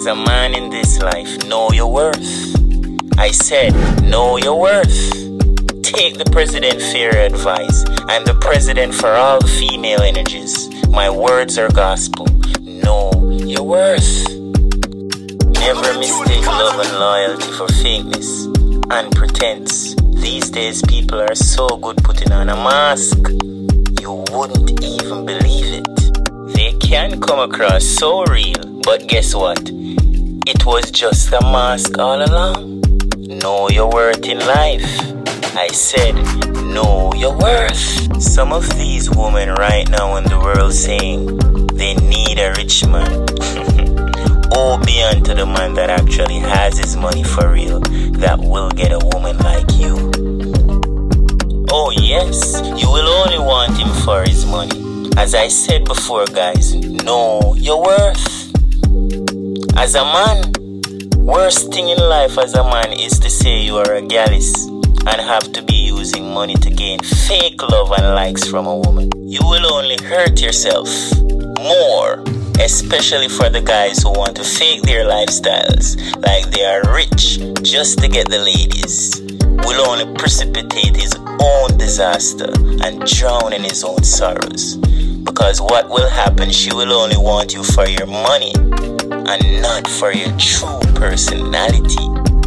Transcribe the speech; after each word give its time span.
As 0.00 0.06
a 0.06 0.14
man 0.14 0.54
in 0.54 0.70
this 0.70 0.98
life, 1.02 1.44
know 1.44 1.70
your 1.72 1.92
worth. 1.92 2.56
I 3.18 3.30
said, 3.32 3.74
know 4.02 4.38
your 4.38 4.58
worth. 4.58 5.12
Take 5.82 6.16
the 6.16 6.26
President 6.32 6.80
Fair 6.80 7.18
advice. 7.18 7.84
I'm 8.08 8.24
the 8.24 8.32
president 8.40 8.94
for 8.94 9.10
all 9.10 9.40
the 9.40 9.46
female 9.46 10.00
energies. 10.00 10.70
My 10.88 11.10
words 11.10 11.58
are 11.58 11.68
gospel. 11.68 12.26
Know 12.62 13.10
your 13.44 13.62
worth. 13.62 14.26
Never 15.60 15.92
mistake 15.98 16.46
love 16.46 16.80
and 16.80 16.98
loyalty 16.98 17.52
for 17.52 17.66
fakeness 17.66 18.46
and 18.90 19.14
pretense. 19.14 19.94
These 20.22 20.48
days, 20.48 20.80
people 20.88 21.20
are 21.20 21.34
so 21.34 21.76
good 21.76 21.98
putting 21.98 22.32
on 22.32 22.48
a 22.48 22.56
mask. 22.56 23.18
You 24.00 24.24
wouldn't 24.32 24.82
even 24.82 25.26
believe 25.26 25.84
it. 25.84 26.54
They 26.54 26.72
can 26.78 27.20
come 27.20 27.40
across 27.40 27.84
so 27.84 28.24
real, 28.24 28.64
but 28.84 29.06
guess 29.06 29.34
what? 29.34 29.60
It 30.46 30.64
was 30.64 30.90
just 30.90 31.32
a 31.32 31.40
mask 31.40 31.98
all 31.98 32.22
along. 32.22 32.82
Know 33.18 33.68
your 33.68 33.90
worth 33.90 34.24
in 34.24 34.38
life. 34.38 34.84
I 35.56 35.68
said, 35.68 36.14
know 36.64 37.12
your 37.14 37.36
worth. 37.36 38.22
Some 38.22 38.52
of 38.52 38.68
these 38.78 39.10
women 39.10 39.50
right 39.50 39.88
now 39.88 40.16
in 40.16 40.24
the 40.24 40.38
world 40.38 40.72
saying 40.72 41.36
they 41.74 41.94
need 41.94 42.38
a 42.38 42.52
rich 42.56 42.86
man. 42.86 43.26
oh, 44.52 44.80
be 44.84 45.02
unto 45.02 45.34
the 45.34 45.46
man 45.46 45.74
that 45.74 45.90
actually 45.90 46.38
has 46.38 46.78
his 46.78 46.96
money 46.96 47.22
for 47.22 47.52
real, 47.52 47.80
that 48.20 48.38
will 48.38 48.70
get 48.70 48.92
a 48.92 49.00
woman 49.12 49.36
like 49.38 49.70
you. 49.74 50.10
Oh, 51.70 51.90
yes, 51.90 52.60
you 52.80 52.90
will 52.90 53.08
only 53.08 53.38
want 53.38 53.76
him 53.78 53.92
for 54.04 54.22
his 54.22 54.46
money. 54.46 55.10
As 55.16 55.34
I 55.34 55.48
said 55.48 55.84
before, 55.84 56.24
guys, 56.26 56.74
know 56.74 57.54
your 57.56 57.82
worth. 57.82 58.29
As 59.76 59.94
a 59.94 60.04
man, 60.04 60.52
worst 61.16 61.72
thing 61.72 61.88
in 61.88 61.98
life 61.98 62.38
as 62.38 62.54
a 62.54 62.64
man 62.64 62.92
is 62.92 63.18
to 63.20 63.30
say 63.30 63.60
you 63.60 63.78
are 63.78 63.94
a 63.94 64.02
gallus 64.02 64.66
and 64.66 65.20
have 65.20 65.52
to 65.52 65.62
be 65.62 65.74
using 65.74 66.32
money 66.32 66.54
to 66.54 66.70
gain 66.70 66.98
fake 67.00 67.62
love 67.62 67.92
and 67.92 68.14
likes 68.14 68.46
from 68.46 68.66
a 68.66 68.76
woman. 68.76 69.10
You 69.16 69.40
will 69.42 69.72
only 69.72 69.96
hurt 70.04 70.40
yourself 70.40 70.88
more, 71.60 72.22
especially 72.60 73.28
for 73.28 73.48
the 73.48 73.62
guys 73.64 74.02
who 74.02 74.10
want 74.10 74.36
to 74.36 74.44
fake 74.44 74.82
their 74.82 75.04
lifestyles 75.04 75.96
like 76.22 76.50
they 76.50 76.64
are 76.64 76.82
rich 76.92 77.38
just 77.62 77.98
to 78.00 78.08
get 78.08 78.28
the 78.28 78.38
ladies. 78.38 79.20
Will 79.66 79.86
only 79.88 80.12
precipitate 80.18 80.96
his 80.96 81.14
own 81.40 81.76
disaster 81.78 82.50
and 82.84 83.06
drown 83.06 83.52
in 83.52 83.62
his 83.62 83.84
own 83.84 84.02
sorrows. 84.04 84.76
Because 85.24 85.60
what 85.60 85.88
will 85.88 86.08
happen, 86.08 86.50
she 86.50 86.72
will 86.74 86.92
only 86.92 87.16
want 87.16 87.54
you 87.54 87.62
for 87.62 87.86
your 87.86 88.06
money 88.06 88.52
and 89.26 89.62
not 89.62 89.86
for 89.88 90.12
your 90.12 90.36
true 90.38 90.80
personality. 90.94 92.06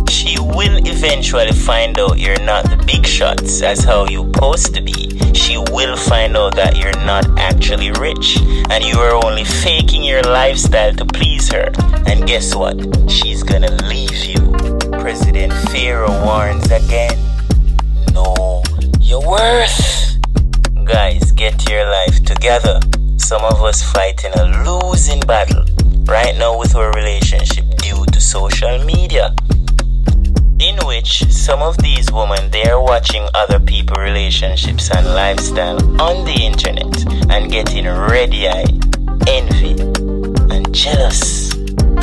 She 0.10 0.40
will 0.40 0.78
eventually 0.88 1.52
find 1.52 2.00
out 2.00 2.20
you're 2.20 2.40
not 2.42 2.66
the 2.66 2.78
big 2.86 3.06
shots 3.06 3.62
as 3.62 3.84
how 3.84 4.06
you 4.08 4.24
supposed 4.44 4.76
to 4.76 4.82
be. 4.82 5.34
She 5.34 5.58
will 5.58 5.96
find 5.96 6.36
out 6.36 6.56
that 6.56 6.76
you're 6.78 7.00
not 7.06 7.26
actually 7.40 7.92
rich 7.92 8.38
and 8.70 8.84
you 8.84 9.00
are 9.00 9.16
only 9.26 9.46
faking 9.46 10.04
your 10.04 10.22
lifestyle 10.22 10.94
to 10.96 11.06
please 11.06 11.50
her. 11.52 11.72
And 12.08 12.28
guess 12.28 12.54
what? 12.54 12.76
She's 13.10 13.42
gonna 13.42 13.72
leave 13.88 14.26
you. 14.26 14.52
President 15.00 15.54
Pharaoh 15.72 16.12
warns 16.26 16.70
again. 16.72 17.18
Know 18.14 18.64
your 19.00 19.26
worth. 19.26 20.18
Guys, 20.84 21.32
get 21.32 21.70
your 21.70 21.86
life 21.86 22.24
together. 22.26 22.80
Some 23.18 23.46
of 23.46 23.64
us 23.64 23.82
fighting 23.94 24.34
a 24.36 24.46
losing 24.66 25.22
battle 25.22 25.64
right 26.06 26.36
now 26.38 26.58
with 26.58 26.76
our 26.76 26.92
relationship 26.92 27.66
due 27.78 28.06
to 28.06 28.20
social 28.22 28.84
media. 28.84 29.34
In 30.60 30.78
which 30.86 31.24
some 31.32 31.62
of 31.62 31.78
these 31.78 32.12
women 32.12 32.52
they 32.52 32.64
are 32.70 32.82
watching 32.82 33.28
other 33.34 33.60
people 33.60 34.02
relationships 34.02 34.90
and 34.92 35.06
lifestyle 35.08 35.80
on 36.02 36.26
the 36.26 36.34
internet 36.34 36.94
and 37.30 37.52
getting 37.52 37.86
ready 37.88 38.48
eye 38.48 38.66
envy 39.28 39.80
and 40.54 40.74
jealous. 40.74 41.54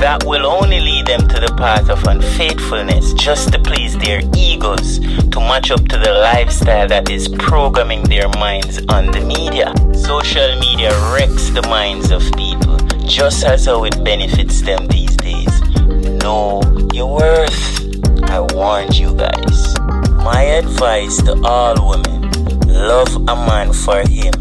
That 0.00 0.24
will 0.24 0.46
only 0.46 0.80
lead 0.80 1.06
them 1.06 1.28
to 1.28 1.40
the 1.40 1.54
path 1.58 1.90
of 1.90 2.02
unfaithfulness 2.04 3.12
just 3.14 3.52
to 3.52 3.58
please 3.58 3.98
their 3.98 4.20
egos 4.34 4.98
to 4.98 5.40
match 5.40 5.70
up 5.70 5.86
to 5.88 5.98
the 5.98 6.12
lifestyle 6.12 6.88
that 6.88 7.10
is 7.10 7.28
programming 7.28 8.04
their 8.04 8.28
minds 8.38 8.80
on 8.88 9.10
the 9.10 9.20
media. 9.20 9.74
Social 9.94 10.58
media 10.58 10.90
wrecks 11.12 11.50
the 11.50 11.62
minds 11.68 12.10
of 12.10 12.22
people 12.32 12.69
just 13.10 13.44
as 13.44 13.66
how 13.66 13.84
it 13.84 14.04
benefits 14.04 14.62
them 14.62 14.86
these 14.86 15.16
days 15.16 15.60
know 16.22 16.62
your 16.92 17.12
worth 17.12 17.70
I 18.30 18.38
warned 18.54 18.96
you 18.96 19.12
guys. 19.14 19.76
My 20.22 20.42
advice 20.42 21.20
to 21.22 21.40
all 21.44 21.74
women 21.90 22.30
love 22.68 23.12
a 23.28 23.34
man 23.34 23.72
for 23.72 24.06
him 24.06 24.32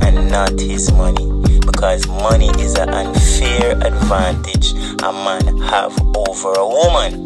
and 0.00 0.30
not 0.30 0.52
his 0.60 0.92
money. 0.92 1.28
Because 1.60 2.06
money 2.06 2.50
is 2.60 2.76
an 2.76 2.90
unfair 2.90 3.72
advantage 3.72 4.72
a 5.02 5.12
man 5.12 5.58
have 5.62 5.92
over 6.16 6.52
a 6.52 6.68
woman. 6.68 7.24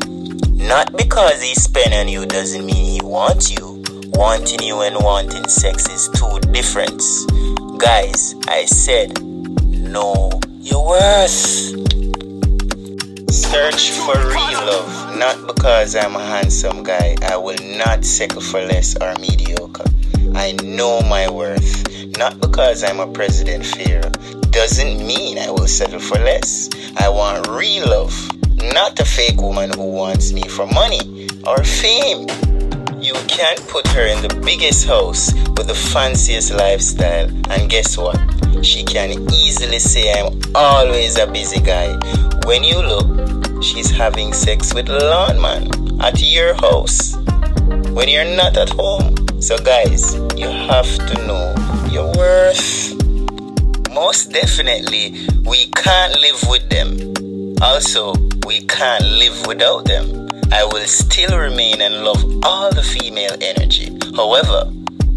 Not 0.55 0.97
because 0.97 1.43
he 1.43 1.55
spend 1.55 1.93
on 1.93 2.09
you 2.09 2.25
doesn't 2.25 2.65
mean 2.65 3.01
he 3.01 3.01
wants 3.05 3.51
you. 3.51 3.83
Wanting 4.15 4.63
you 4.63 4.81
and 4.81 4.97
wanting 5.05 5.47
sex 5.49 5.87
is 5.91 6.09
two 6.17 6.41
different. 6.51 7.03
Guys, 7.79 8.35
I 8.49 8.65
said, 8.65 9.23
know 9.23 10.26
worth. 10.97 11.37
Search 13.31 13.91
for 13.91 14.17
real 14.29 14.61
love, 14.65 15.17
not 15.19 15.47
because 15.47 15.95
I'm 15.95 16.17
a 16.17 16.25
handsome 16.25 16.83
guy. 16.83 17.17
I 17.23 17.37
will 17.37 17.63
not 17.77 18.05
settle 18.05 18.41
for 18.41 18.61
less 18.63 18.97
or 18.97 19.15
mediocre. 19.21 19.85
I 20.35 20.53
know 20.65 21.01
my 21.03 21.29
worth, 21.29 21.75
not 22.19 22.41
because 22.41 22.83
I'm 22.83 23.01
a 23.01 23.07
president 23.13 23.67
Pharaoh. 23.67 24.11
Doesn't 24.51 25.07
mean 25.07 25.39
I 25.39 25.51
will 25.51 25.69
settle 25.69 26.01
for 26.01 26.19
less. 26.19 26.71
I 26.97 27.09
want 27.11 27.47
real 27.49 27.89
love, 27.89 28.17
not 28.73 28.99
a 28.99 29.05
fake 29.05 29.41
woman 29.41 29.71
who 29.75 29.91
wants 29.93 30.33
me 30.33 30.49
for 30.49 30.67
money 30.67 31.29
or 31.47 31.63
fame. 31.63 32.27
You 33.07 33.15
can't 33.29 33.65
put 33.69 33.87
her 33.95 34.05
in 34.05 34.21
the 34.21 34.43
biggest 34.45 34.85
house 34.85 35.33
with 35.57 35.69
the 35.69 35.77
fanciest 35.77 36.53
lifestyle, 36.53 37.29
and 37.51 37.71
guess 37.71 37.97
what? 37.97 38.19
She 38.67 38.83
can 38.83 39.13
easily 39.33 39.79
say 39.79 40.13
I'm 40.13 40.41
always 40.57 41.17
a 41.17 41.29
busy 41.29 41.61
guy. 41.61 41.95
When 42.47 42.65
you 42.65 42.83
look, 42.83 43.63
she's 43.63 43.93
having 43.93 44.33
sex 44.33 44.75
with 44.75 44.89
a 44.89 44.99
lawn 44.99 45.41
man 45.41 45.71
at 46.01 46.21
your 46.21 46.55
house 46.55 47.15
when 47.95 48.09
you're 48.09 48.25
not 48.25 48.57
at 48.57 48.71
home. 48.71 49.15
So, 49.41 49.57
guys, 49.57 50.17
you 50.35 50.49
have 50.49 50.91
to 51.07 51.27
know 51.29 51.55
your 51.89 52.11
worth. 52.17 52.93
Most 53.95 54.33
definitely, 54.33 55.29
we 55.45 55.71
can't 55.77 56.19
live 56.19 56.43
with 56.49 56.69
them. 56.71 57.15
Also, 57.63 58.15
we 58.45 58.67
can't 58.67 59.05
live 59.05 59.47
without 59.47 59.85
them. 59.85 60.26
I 60.53 60.65
will 60.65 60.87
still 60.87 61.39
remain 61.39 61.81
and 61.83 62.05
love 62.05 62.25
all 62.45 62.71
the 62.71 62.83
female 62.83 63.37
energy. 63.41 63.91
However, 64.15 64.71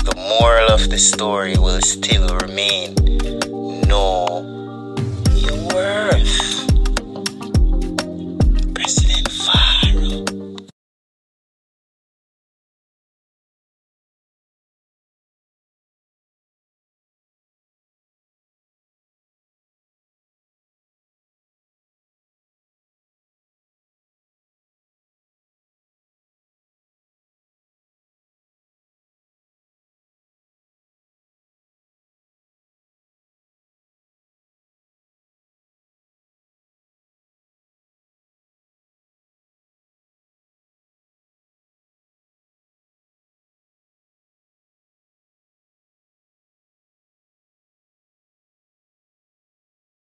the 0.03 0.15
moral 0.39 0.71
of 0.71 0.89
the 0.89 0.97
story 0.97 1.55
will 1.57 1.81
still 1.81 2.35
remain 2.37 2.95
know 3.87 4.95
your 5.35 5.57
worth. 5.73 6.38